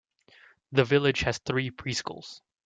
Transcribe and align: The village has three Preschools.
The 0.71 0.83
village 0.83 1.19
has 1.19 1.37
three 1.37 1.69
Preschools. 1.69 2.41